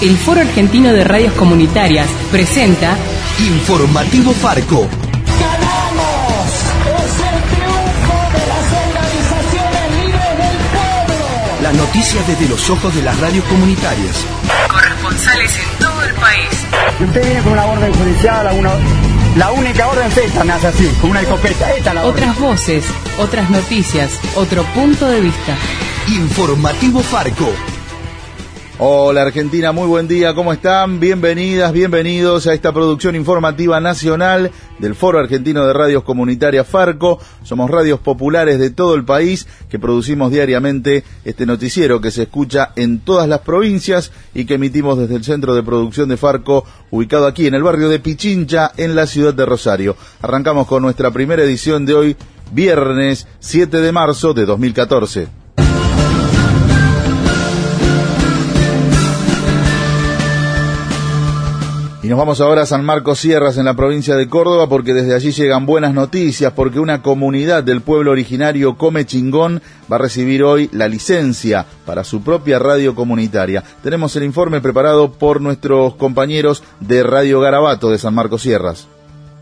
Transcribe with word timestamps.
El 0.00 0.16
Foro 0.16 0.40
Argentino 0.40 0.94
de 0.94 1.04
Radios 1.04 1.34
Comunitarias 1.34 2.06
presenta 2.32 2.96
Informativo 3.38 4.32
Farco. 4.32 4.88
¡Ganamos! 5.38 6.46
¡Es 6.86 7.12
el 7.20 7.36
triunfo 7.52 8.16
de 8.32 8.46
las 8.48 8.64
organizaciones 8.88 9.90
libres 10.00 10.38
del 10.38 10.56
pueblo! 10.72 11.62
Las 11.62 11.74
noticias 11.74 12.26
desde 12.26 12.48
los 12.48 12.70
ojos 12.70 12.94
de 12.94 13.02
las 13.02 13.20
radios 13.20 13.44
comunitarias. 13.44 14.16
corresponsales 14.70 15.52
en 15.58 15.78
todo 15.78 16.02
el 16.02 16.14
país. 16.14 16.48
Y 16.98 17.04
usted 17.04 17.22
viene 17.22 17.42
con 17.42 17.52
una 17.52 17.66
orden 17.66 17.92
judicial, 17.92 18.48
a 18.48 18.52
una, 18.54 18.70
la 19.36 19.52
única 19.52 19.86
orden 19.86 20.10
esta 20.24 20.44
me 20.44 20.52
hace 20.54 20.68
así, 20.68 20.90
con 21.02 21.10
una 21.10 21.20
escopeta. 21.20 21.74
Esta 21.74 21.90
es 21.90 21.94
la 21.94 22.06
orden. 22.06 22.30
Otras 22.30 22.38
voces, 22.38 22.84
otras 23.18 23.50
noticias, 23.50 24.12
otro 24.34 24.64
punto 24.72 25.06
de 25.08 25.20
vista. 25.20 25.56
Informativo 26.08 27.00
Farco. 27.02 27.52
Hola 28.82 29.20
Argentina, 29.20 29.72
muy 29.72 29.86
buen 29.86 30.08
día, 30.08 30.34
¿cómo 30.34 30.54
están? 30.54 31.00
Bienvenidas, 31.00 31.70
bienvenidos 31.70 32.46
a 32.46 32.54
esta 32.54 32.72
producción 32.72 33.14
informativa 33.14 33.78
nacional 33.78 34.52
del 34.78 34.94
Foro 34.94 35.18
Argentino 35.18 35.66
de 35.66 35.74
Radios 35.74 36.02
Comunitarias 36.02 36.66
Farco. 36.66 37.18
Somos 37.42 37.70
radios 37.70 38.00
populares 38.00 38.58
de 38.58 38.70
todo 38.70 38.94
el 38.94 39.04
país 39.04 39.46
que 39.68 39.78
producimos 39.78 40.30
diariamente 40.30 41.04
este 41.26 41.44
noticiero 41.44 42.00
que 42.00 42.10
se 42.10 42.22
escucha 42.22 42.72
en 42.74 43.00
todas 43.00 43.28
las 43.28 43.40
provincias 43.40 44.12
y 44.32 44.46
que 44.46 44.54
emitimos 44.54 44.98
desde 44.98 45.16
el 45.16 45.24
centro 45.24 45.54
de 45.54 45.62
producción 45.62 46.08
de 46.08 46.16
Farco 46.16 46.64
ubicado 46.90 47.26
aquí 47.26 47.46
en 47.46 47.56
el 47.56 47.62
barrio 47.62 47.90
de 47.90 47.98
Pichincha 47.98 48.72
en 48.78 48.94
la 48.94 49.06
ciudad 49.06 49.34
de 49.34 49.44
Rosario. 49.44 49.94
Arrancamos 50.22 50.66
con 50.66 50.82
nuestra 50.82 51.10
primera 51.10 51.42
edición 51.42 51.84
de 51.84 51.94
hoy, 51.94 52.16
viernes 52.50 53.26
7 53.40 53.78
de 53.78 53.92
marzo 53.92 54.32
de 54.32 54.46
2014. 54.46 55.39
Nos 62.10 62.18
vamos 62.18 62.40
ahora 62.40 62.62
a 62.62 62.66
San 62.66 62.84
Marcos 62.84 63.20
Sierras 63.20 63.56
en 63.56 63.66
la 63.66 63.74
provincia 63.74 64.16
de 64.16 64.28
Córdoba 64.28 64.68
porque 64.68 64.92
desde 64.92 65.14
allí 65.14 65.30
llegan 65.30 65.64
buenas 65.64 65.94
noticias 65.94 66.52
porque 66.52 66.80
una 66.80 67.02
comunidad 67.02 67.62
del 67.62 67.82
pueblo 67.82 68.10
originario 68.10 68.76
Come 68.76 69.06
Chingón 69.06 69.62
va 69.90 69.94
a 69.94 70.00
recibir 70.00 70.42
hoy 70.42 70.68
la 70.72 70.88
licencia 70.88 71.64
para 71.86 72.02
su 72.02 72.22
propia 72.22 72.58
radio 72.58 72.96
comunitaria. 72.96 73.62
Tenemos 73.84 74.16
el 74.16 74.24
informe 74.24 74.60
preparado 74.60 75.12
por 75.12 75.40
nuestros 75.40 75.94
compañeros 75.94 76.64
de 76.80 77.04
Radio 77.04 77.38
Garabato 77.38 77.90
de 77.90 77.98
San 77.98 78.12
Marcos 78.12 78.42
Sierras. 78.42 78.88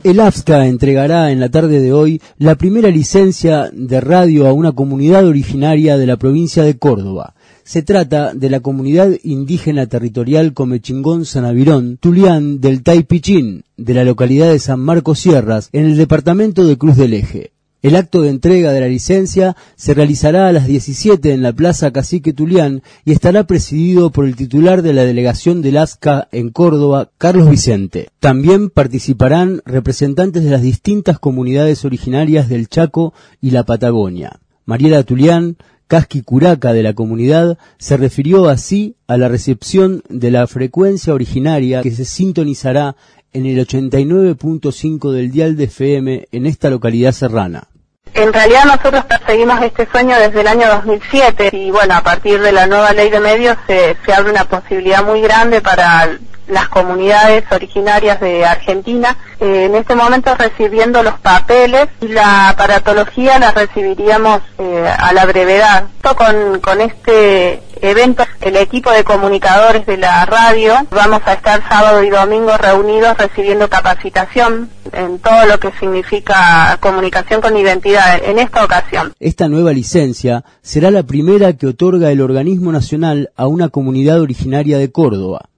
El 0.05 0.21
AFSCA 0.21 0.67
entregará 0.67 1.33
en 1.33 1.41
la 1.41 1.49
tarde 1.49 1.81
de 1.81 1.95
hoy 1.95 2.21
la 2.37 2.57
primera 2.57 2.91
licencia 2.91 3.71
de 3.73 4.01
radio 4.03 4.47
a 4.47 4.53
una 4.53 4.73
comunidad 4.73 5.27
originaria 5.27 5.97
de 5.97 6.07
la 6.07 6.19
provincia 6.19 6.65
de 6.65 6.77
Córdoba. 6.77 7.33
Se 7.69 7.83
trata 7.83 8.33
de 8.33 8.49
la 8.49 8.61
comunidad 8.61 9.11
indígena 9.23 9.87
territorial 9.87 10.55
Comechingón 10.55 11.27
Sanavirón, 11.27 11.99
Tulián 11.99 12.63
del 12.63 12.83
Taipichín, 12.83 13.65
de 13.77 13.93
la 13.93 14.05
localidad 14.05 14.51
de 14.51 14.59
San 14.59 14.81
Marcos 14.81 15.19
Sierras, 15.19 15.69
en 15.75 15.85
el 15.85 15.99
departamento 15.99 16.65
de 16.65 16.79
Cruz 16.79 16.97
del 16.97 17.13
Eje. 17.13 17.53
El 17.83 17.97
acto 17.97 18.23
de 18.23 18.31
entrega 18.31 18.73
de 18.73 18.81
la 18.81 18.89
licencia 18.89 19.55
se 19.77 19.93
realizará 19.93 20.49
a 20.49 20.53
las 20.53 20.67
17 20.67 21.31
en 21.31 21.43
la 21.43 21.53
Plaza 21.53 21.91
Cacique 21.91 22.33
Tulián 22.33 22.81
y 23.05 23.13
estará 23.13 23.45
presidido 23.45 24.13
por 24.13 24.25
el 24.25 24.35
titular 24.35 24.81
de 24.81 24.95
la 24.95 25.05
delegación 25.05 25.61
del 25.61 25.77
ASCA 25.77 26.27
en 26.33 26.49
Córdoba, 26.49 27.11
Carlos 27.19 27.51
Vicente. 27.51 28.09
También 28.19 28.71
participarán 28.71 29.61
representantes 29.67 30.43
de 30.43 30.51
las 30.51 30.63
distintas 30.63 31.19
comunidades 31.19 31.85
originarias 31.85 32.49
del 32.49 32.69
Chaco 32.69 33.13
y 33.43 33.51
la 33.51 33.65
Patagonia. 33.65 34.41
Mariela 34.65 35.03
Tulián, 35.03 35.59
Casqui 35.89 36.23
Curaca 36.23 36.73
de 36.75 36.83
la 36.83 36.93
comunidad 36.93 37.59
se 37.79 37.97
refirió 37.97 38.49
así 38.49 38.97
a 39.07 39.17
la 39.17 39.29
recepción 39.29 40.03
de 40.09 40.31
la 40.31 40.47
frecuencia 40.47 41.15
originaria 41.15 41.83
que 41.83 41.91
se 41.91 42.05
sintonizará 42.05 42.95
en 43.33 43.47
el 43.47 43.67
89.5 43.67 45.11
del 45.11 45.31
dial 45.31 45.57
de 45.57 45.65
FM 45.65 46.29
en 46.31 46.47
esta 46.47 46.71
localidad 46.71 47.13
serrana. 47.13 47.69
En 48.15 48.33
realidad 48.33 48.65
nosotros 48.65 49.05
perseguimos 49.05 49.63
este 49.63 49.89
sueño 49.91 50.17
desde 50.19 50.41
el 50.41 50.49
año 50.49 50.69
2007 50.69 51.51
y 51.53 51.71
bueno, 51.71 51.95
a 51.95 52.03
partir 52.03 52.41
de 52.41 52.53
la 52.53 52.67
nueva 52.67 52.93
ley 52.93 53.11
de 53.11 53.21
medios 53.21 53.57
se, 53.67 53.97
se 54.05 54.13
abre 54.13 54.31
una 54.31 54.45
posibilidad 54.45 55.05
muy 55.05 55.21
grande 55.21 55.61
para 55.61 56.19
las 56.49 56.69
comunidades 56.69 57.45
originarias 57.51 58.21
de 58.21 58.45
Argentina. 58.45 59.17
Eh, 59.41 59.65
en 59.65 59.75
este 59.75 59.95
momento 59.95 60.35
recibiendo 60.35 61.03
los 61.03 61.19
papeles 61.21 61.89
y 62.01 62.09
la 62.09 62.51
aparatología 62.51 63.39
la 63.39 63.53
recibiríamos 63.53 64.41
eh, 64.59 64.89
a 64.99 65.13
la 65.13 65.27
brevedad. 65.27 65.85
Con, 66.03 66.61
con 66.61 66.81
este 66.81 67.63
evento, 67.83 68.25
el 68.41 68.57
equipo 68.57 68.91
de 68.91 69.05
comunicadores 69.05 69.87
de 69.87 69.97
la 69.97 70.25
radio, 70.25 70.75
vamos 70.91 71.21
a 71.27 71.35
estar 71.35 71.63
sábado 71.69 72.03
y 72.03 72.11
domingo 72.11 72.57
reunidos 72.57 73.17
recibiendo 73.19 73.69
capacitación 73.69 74.71
en 74.93 75.19
todo 75.19 75.47
lo 75.47 75.59
que 75.61 75.71
significa 75.79 76.77
comunicación 76.81 77.41
con 77.41 77.57
identidad 77.57 78.23
en 78.25 78.39
esta 78.39 78.65
ocasión. 78.65 79.13
Esta 79.21 79.49
nueva 79.49 79.73
licencia 79.73 80.45
será 80.63 80.91
la 80.91 81.03
primera 81.03 81.53
que 81.53 81.67
otorga 81.67 82.11
el 82.11 82.21
organismo 82.21 82.73
nacional 82.73 83.31
a 83.37 83.47
una 83.47 83.69
comunidad 83.69 84.21
originaria 84.21 84.79
de 84.79 84.91
Córdoba. 84.91 85.49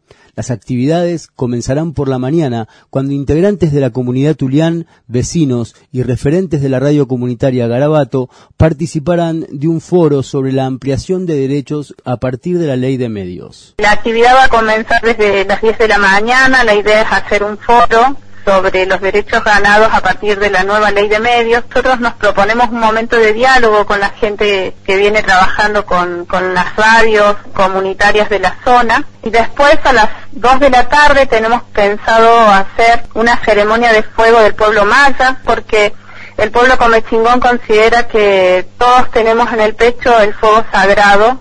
Las 0.41 0.51
actividades 0.51 1.29
comenzarán 1.37 1.93
por 1.93 2.09
la 2.09 2.19
mañana, 2.19 2.67
cuando 2.89 3.13
integrantes 3.13 3.75
de 3.75 3.81
la 3.81 3.91
comunidad 3.91 4.37
Tulián, 4.37 4.87
vecinos 5.07 5.77
y 5.93 6.03
referentes 6.03 6.63
de 6.63 6.71
la 6.71 6.81
radio 6.81 7.07
comunitaria 7.07 7.67
Garabato 7.67 8.31
participarán 8.57 9.45
de 9.51 9.69
un 9.69 9.83
foro 9.83 10.23
sobre 10.23 10.53
la 10.53 10.65
ampliación 10.65 11.27
de 11.27 11.37
derechos 11.37 11.95
a 12.07 12.17
partir 12.17 12.57
de 12.57 12.69
la 12.69 12.77
ley 12.77 12.97
de 12.97 13.11
medios. 13.11 13.75
La 13.77 13.93
actividad 13.93 14.35
va 14.35 14.45
a 14.45 14.49
comenzar 14.49 15.03
desde 15.03 15.45
las 15.45 15.61
10 15.61 15.77
de 15.77 15.89
la 15.89 15.99
mañana, 15.99 16.65
la 16.65 16.75
idea 16.75 17.03
es 17.03 17.13
hacer 17.13 17.43
un 17.43 17.59
foro 17.59 18.17
sobre 18.45 18.87
los 18.87 19.01
derechos 19.01 19.45
ganados 19.45 19.89
a 19.93 20.01
partir 20.01 20.39
de 20.39 20.51
la 20.51 20.65
nueva 20.65 20.91
ley 20.91 21.09
de 21.09 21.21
medios. 21.21 21.65
Nosotros 21.69 22.01
nos 22.01 22.15
proponemos 22.15 22.69
un 22.69 22.81
momento 22.81 23.17
de 23.17 23.33
diálogo 23.33 23.87
con 23.87 24.01
la 24.01 24.11
gente 24.11 24.75
que 24.85 24.97
viene 24.97 25.23
trabajando 25.23 25.87
con, 25.87 26.27
con 26.27 26.55
las 26.55 26.77
radios 26.77 27.37
comunitarias 27.55 28.29
de 28.29 28.39
la 28.39 28.57
zona 28.65 29.05
y 29.23 29.31
después 29.31 29.79
a 29.85 29.93
las 29.93 30.09
2 30.33 30.61
de 30.61 30.71
la 30.71 30.89
tarde 30.89 31.27
tenemos 31.27 31.63
pensado 31.73 32.49
hacer 32.51 33.03
una 33.15 33.37
ceremonia 33.45 33.93
de 33.93 34.03
fuego 34.03 34.41
del 34.41 34.55
pueblo 34.55 34.85
maya 34.85 35.39
porque 35.45 35.93
el 36.37 36.51
pueblo 36.51 36.79
comechingón 36.79 37.41
considera 37.41 38.09
que 38.09 38.67
todos 38.79 39.11
tenemos 39.11 39.53
en 39.53 39.61
el 39.61 39.75
pecho 39.75 40.19
el 40.21 40.33
fuego 40.35 40.65
sagrado 40.73 41.41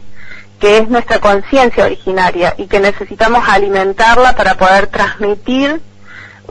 que 0.60 0.80
es 0.80 0.90
nuestra 0.90 1.20
conciencia 1.20 1.86
originaria 1.86 2.54
y 2.58 2.68
que 2.68 2.80
necesitamos 2.80 3.48
alimentarla 3.48 4.36
para 4.36 4.56
poder 4.56 4.88
transmitir 4.88 5.82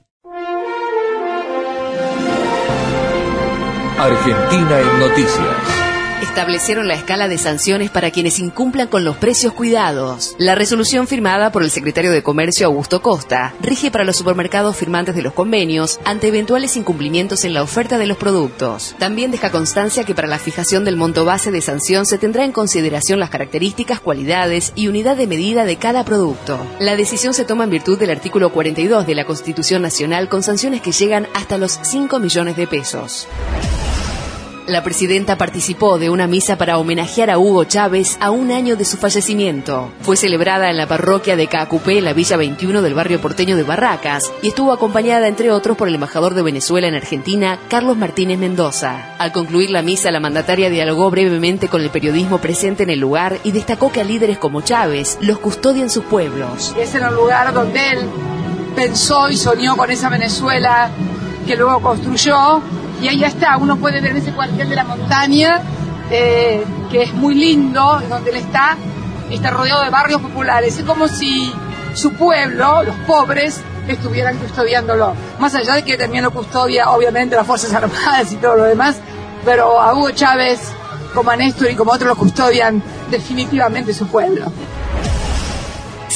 Argentina 3.96 4.80
en 4.80 4.98
Noticias. 4.98 5.85
Establecieron 6.28 6.87
la 6.87 6.94
escala 6.94 7.28
de 7.28 7.38
sanciones 7.38 7.90
para 7.90 8.11
quienes 8.11 8.38
incumplan 8.38 8.88
con 8.88 9.05
los 9.05 9.17
precios 9.17 9.55
cuidados. 9.55 10.34
La 10.38 10.55
resolución 10.55 11.06
firmada 11.06 11.50
por 11.50 11.62
el 11.62 11.70
secretario 11.70 12.12
de 12.12 12.23
Comercio 12.23 12.67
Augusto 12.67 13.00
Costa 13.00 13.55
rige 13.62 13.90
para 13.90 14.05
los 14.05 14.17
supermercados 14.17 14.76
firmantes 14.76 15.14
de 15.14 15.23
los 15.23 15.32
convenios 15.32 15.99
ante 16.05 16.28
eventuales 16.28 16.76
incumplimientos 16.76 17.44
en 17.44 17.55
la 17.55 17.62
oferta 17.62 17.96
de 17.96 18.06
los 18.06 18.19
productos. 18.19 18.94
También 18.99 19.31
deja 19.31 19.50
constancia 19.50 20.05
que 20.05 20.14
para 20.14 20.28
la 20.28 20.38
fijación 20.38 20.84
del 20.84 20.96
monto 20.96 21.25
base 21.25 21.50
de 21.50 21.62
sanción 21.62 22.05
se 22.05 22.19
tendrá 22.19 22.44
en 22.44 22.52
consideración 22.52 23.19
las 23.19 23.31
características, 23.31 24.00
cualidades 24.00 24.72
y 24.75 24.88
unidad 24.88 25.17
de 25.17 25.26
medida 25.26 25.64
de 25.64 25.76
cada 25.76 26.05
producto. 26.05 26.58
La 26.81 26.96
decisión 26.96 27.32
se 27.32 27.44
toma 27.44 27.64
en 27.64 27.70
virtud 27.70 27.99
del 27.99 28.11
artículo 28.11 28.52
42 28.52 29.06
de 29.06 29.14
la 29.14 29.25
Constitución 29.25 29.81
Nacional 29.81 30.29
con 30.29 30.43
sanciones 30.43 30.82
que 30.82 30.93
llegan 30.93 31.29
hasta 31.34 31.56
los 31.56 31.79
5 31.82 32.19
millones 32.19 32.56
de 32.56 32.67
pesos. 32.67 33.26
La 34.66 34.82
presidenta 34.82 35.38
participó 35.38 35.96
de 35.96 36.10
una 36.10 36.26
misa 36.26 36.58
para 36.58 36.78
homenajear 36.78 37.30
a 37.30 37.38
Hugo 37.38 37.62
Chávez 37.62 38.16
a 38.20 38.32
un 38.32 38.50
año 38.50 38.74
de 38.74 38.84
su 38.84 38.96
fallecimiento. 38.96 39.92
Fue 40.00 40.16
celebrada 40.16 40.70
en 40.70 40.76
la 40.76 40.88
parroquia 40.88 41.36
de 41.36 41.46
Cacupé, 41.46 42.00
la 42.00 42.12
Villa 42.12 42.36
21 42.36 42.82
del 42.82 42.94
barrio 42.94 43.20
porteño 43.20 43.56
de 43.56 43.62
Barracas, 43.62 44.32
y 44.42 44.48
estuvo 44.48 44.72
acompañada, 44.72 45.28
entre 45.28 45.52
otros, 45.52 45.76
por 45.76 45.86
el 45.86 45.94
embajador 45.94 46.34
de 46.34 46.42
Venezuela 46.42 46.88
en 46.88 46.96
Argentina, 46.96 47.60
Carlos 47.68 47.96
Martínez 47.96 48.40
Mendoza. 48.40 49.14
Al 49.18 49.30
concluir 49.30 49.70
la 49.70 49.82
misa, 49.82 50.10
la 50.10 50.18
mandataria 50.18 50.69
dialogó 50.69 51.12
brevemente 51.12 51.69
con 51.69 51.80
el 51.80 51.90
periodismo 51.90 52.38
presente 52.38 52.82
en 52.82 52.90
el 52.90 52.98
lugar 52.98 53.38
y 53.44 53.52
destacó 53.52 53.92
que 53.92 54.00
a 54.00 54.04
líderes 54.04 54.38
como 54.38 54.62
Chávez 54.62 55.16
los 55.20 55.38
custodian 55.38 55.90
sus 55.90 56.02
pueblos. 56.06 56.74
Es 56.76 56.92
en 56.96 57.04
el 57.04 57.14
lugar 57.14 57.54
donde 57.54 57.92
él 57.92 58.00
pensó 58.74 59.28
y 59.28 59.36
soñó 59.36 59.76
con 59.76 59.92
esa 59.92 60.08
Venezuela 60.08 60.90
que 61.46 61.54
luego 61.54 61.80
construyó. 61.80 62.62
Y 63.00 63.08
ahí 63.08 63.25
está, 63.25 63.56
uno 63.56 63.76
puede 63.76 64.00
ver 64.00 64.16
ese 64.16 64.32
cuartel 64.32 64.69
de 64.69 64.76
la 64.76 64.84
montaña, 64.84 65.60
eh, 66.10 66.64
que 66.90 67.02
es 67.02 67.12
muy 67.12 67.34
lindo, 67.34 68.00
donde 68.08 68.31
él 68.31 68.37
está, 68.37 68.76
está 69.31 69.50
rodeado 69.50 69.82
de 69.84 69.90
barrios 69.90 70.20
populares. 70.20 70.78
Es 70.78 70.84
como 70.84 71.08
si 71.08 71.52
su 71.94 72.12
pueblo, 72.14 72.82
los 72.82 72.96
pobres, 73.06 73.60
estuvieran 73.88 74.37
custodiándolo. 74.38 75.14
Más 75.38 75.54
allá 75.54 75.75
de 75.75 75.84
que 75.84 75.96
también 75.96 76.25
lo 76.25 76.31
custodia, 76.31 76.90
obviamente, 76.90 77.37
las 77.37 77.46
Fuerzas 77.46 77.72
Armadas 77.75 78.32
y 78.32 78.37
todo 78.37 78.56
lo 78.56 78.64
demás, 78.64 78.96
pero 79.44 79.81
a 79.81 79.94
Hugo 79.94 80.10
Chávez, 80.10 80.72
como 81.14 81.31
a 81.31 81.37
Néstor 81.37 81.70
y 81.70 81.75
como 81.75 81.93
otros 81.93 82.08
lo 82.08 82.16
custodian 82.16 82.82
definitivamente 83.10 83.94
su 83.94 84.06
pueblo. 84.06 84.46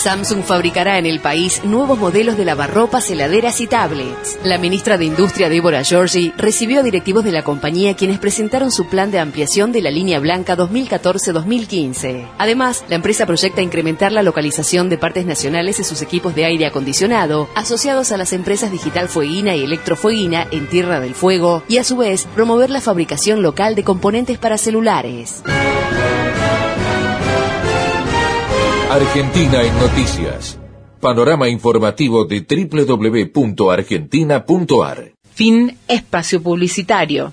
Samsung 0.01 0.45
fabricará 0.45 0.97
en 0.97 1.05
el 1.05 1.21
país 1.21 1.63
nuevos 1.63 1.99
modelos 1.99 2.39
de 2.39 2.47
lavarropas, 2.47 3.11
heladeras 3.11 3.61
y 3.61 3.67
tablets. 3.67 4.39
La 4.43 4.57
ministra 4.57 4.97
de 4.97 5.05
Industria, 5.05 5.51
Débora 5.51 5.83
Giorgi, 5.83 6.33
recibió 6.39 6.81
a 6.81 6.83
directivos 6.83 7.23
de 7.23 7.33
la 7.33 7.45
compañía 7.45 7.95
quienes 7.95 8.19
presentaron 8.19 8.73
su 8.73 8.89
plan 8.89 9.11
de 9.11 9.19
ampliación 9.19 9.73
de 9.73 9.83
la 9.83 9.91
línea 9.91 10.19
blanca 10.19 10.57
2014-2015. 10.57 12.31
Además, 12.39 12.83
la 12.89 12.97
empresa 12.97 13.27
proyecta 13.27 13.61
incrementar 13.61 14.11
la 14.11 14.23
localización 14.23 14.89
de 14.89 14.97
partes 14.97 15.27
nacionales 15.27 15.77
de 15.77 15.85
sus 15.85 16.01
equipos 16.01 16.35
de 16.35 16.47
aire 16.47 16.65
acondicionado, 16.65 17.51
asociados 17.55 18.11
a 18.11 18.17
las 18.17 18.33
empresas 18.33 18.73
Digital 18.73 19.07
Fueguina 19.07 19.55
y 19.55 19.65
Electrofueguina 19.65 20.47
en 20.51 20.67
Tierra 20.67 21.01
del 21.01 21.15
Fuego, 21.15 21.63
y 21.69 21.77
a 21.77 21.85
su 21.85 21.99
vez 21.99 22.27
promover 22.35 22.71
la 22.71 22.81
fabricación 22.81 23.43
local 23.43 23.75
de 23.75 23.85
componentes 23.85 24.39
para 24.39 24.57
celulares. 24.57 25.43
Argentina 28.91 29.63
en 29.63 29.73
Noticias. 29.79 30.59
Panorama 31.01 31.49
informativo 31.49 32.25
de 32.25 32.41
www.argentina.ar. 32.41 35.13
Fin 35.33 35.79
Espacio 35.87 36.43
Publicitario. 36.43 37.33